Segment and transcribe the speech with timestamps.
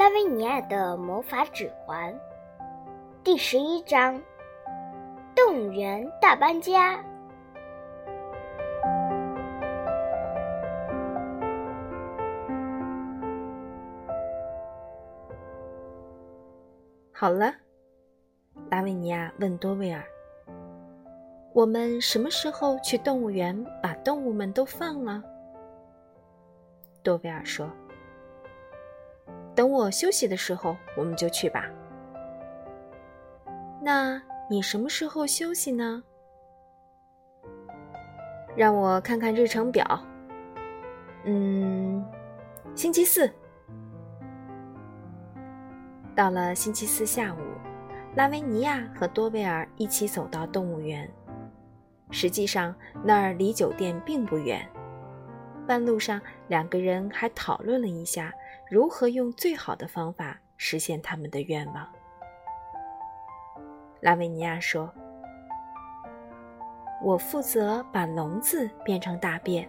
[0.00, 2.18] 拉维尼亚的魔法指环
[3.22, 4.18] 第十一章：
[5.36, 7.04] 动物园大搬家。
[17.12, 17.52] 好了，
[18.70, 20.02] 拉维尼亚问多威尔
[21.52, 25.22] ：“我们什么时候去动物园把动物们都放了？”
[27.04, 27.68] 多威尔说。
[29.60, 31.66] 等我休息的时候，我们就去吧。
[33.78, 36.02] 那你什么时候休息呢？
[38.56, 39.84] 让我看看日程表。
[41.24, 42.02] 嗯，
[42.74, 43.30] 星期四。
[46.16, 47.38] 到了星期四下午，
[48.16, 51.06] 拉维尼亚和多贝尔一起走到动物园。
[52.10, 54.66] 实际上，那儿离酒店并不远。
[55.66, 58.32] 半路上，两个人还讨论了一下。
[58.70, 61.88] 如何用最好的方法实现他们的愿望？
[63.98, 64.88] 拉维尼亚说
[67.02, 69.68] ：“我负责把笼子变成大便。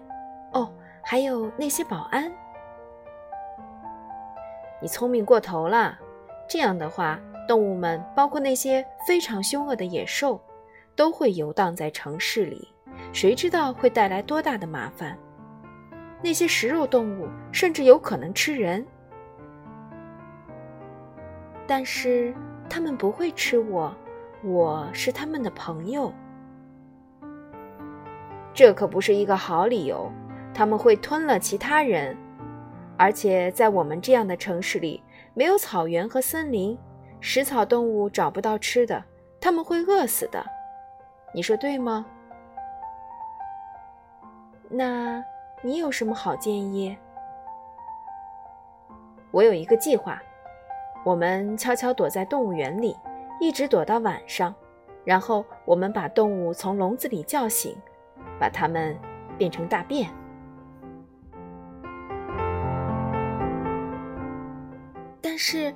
[0.53, 2.31] 哦，还有那些保安。
[4.79, 5.97] 你聪明过头了。
[6.47, 10.39] 这样的话，动物们，包括那些非常凶恶的野兽，
[10.95, 12.71] 都会游荡在城市里。
[13.11, 15.17] 谁知道会带来多大的麻烦？”
[16.23, 18.85] 那些食肉动物甚至有可能吃人，
[21.65, 22.33] 但是
[22.69, 23.91] 他们不会吃我，
[24.43, 26.13] 我是他们的朋友。
[28.53, 30.11] 这可不是一个好理由，
[30.53, 32.15] 他们会吞了其他人，
[32.97, 35.01] 而且在我们这样的城市里，
[35.33, 36.77] 没有草原和森林，
[37.19, 39.03] 食草动物找不到吃的，
[39.39, 40.45] 他们会饿死的。
[41.33, 42.05] 你说对吗？
[44.69, 45.23] 那？
[45.63, 46.97] 你有什么好建议？
[49.29, 50.19] 我有一个计划，
[51.05, 52.97] 我们悄悄躲在动物园里，
[53.39, 54.55] 一直躲到晚上，
[55.05, 57.77] 然后我们把动物从笼子里叫醒，
[58.39, 58.97] 把它们
[59.37, 60.09] 变成大便。
[65.21, 65.71] 但是，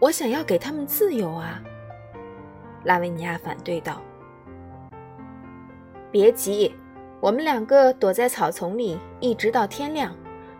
[0.00, 1.62] 我想要给他们自由啊！
[2.84, 4.00] 拉维尼亚反对道
[6.10, 6.74] ：“别急。”
[7.20, 10.14] 我们两个躲在草丛里，一直到天亮。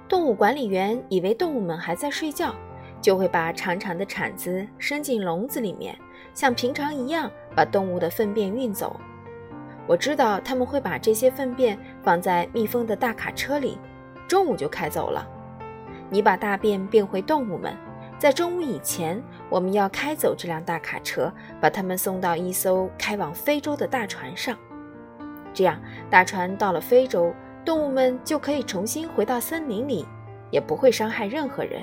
[0.08, 2.52] 动物管理员以为动物们还在睡觉，
[3.00, 5.96] 就会把长长的铲子伸进笼子里面，
[6.34, 8.98] 像平常一样把动物的粪便运走。
[9.86, 13.78] 我知道他们会把这些粪便放在密封的大卡车里，
[14.26, 15.24] 中午就开走了。
[16.10, 17.72] 你把大便变回动物们，
[18.18, 24.58] 在中午以前，我们要开走这辆大卡车，把它们送到一艘开往非洲的大船上。
[25.52, 30.06] 这样，大船到了非洲，动物们就可以重新回到森林里，
[30.50, 31.82] 也不会伤害任何人。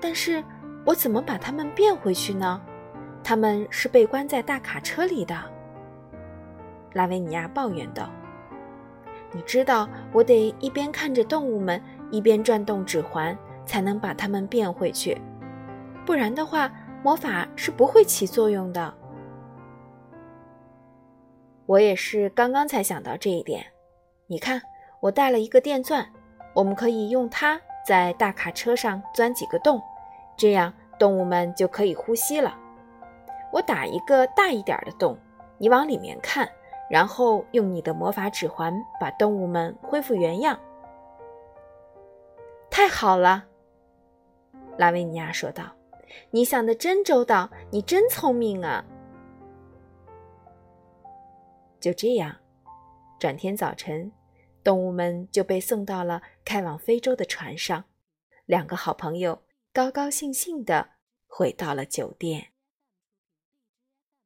[0.00, 0.42] 但是，
[0.84, 2.60] 我怎么把它们变回去呢？
[3.22, 5.36] 他们是被关在大卡车里的。
[6.94, 8.08] 拉维尼亚抱怨道
[9.32, 11.80] ：“你知道，我得一边看着动物们，
[12.10, 15.20] 一边转动指环，才能把它们变回去。
[16.04, 18.94] 不然的话，魔法是不会起作用的。”
[21.70, 23.64] 我也是刚刚才想到这一点。
[24.26, 24.60] 你看，
[24.98, 26.04] 我带了一个电钻，
[26.52, 29.80] 我们可以用它在大卡车上钻几个洞，
[30.36, 32.58] 这样动物们就可以呼吸了。
[33.52, 35.16] 我打一个大一点的洞，
[35.58, 36.50] 你往里面看，
[36.90, 40.58] 然后用你的魔法指环把动物们恢复原样。
[42.68, 43.44] 太好了，
[44.76, 45.62] 拉维尼亚说道
[46.32, 48.84] ：“你想的真周到，你真聪明啊！”
[51.80, 52.36] 就这样，
[53.18, 54.12] 转天早晨，
[54.62, 57.84] 动物们就被送到了开往非洲的船上。
[58.44, 59.42] 两个好朋友
[59.72, 60.90] 高高兴兴地
[61.26, 62.49] 回到了酒店。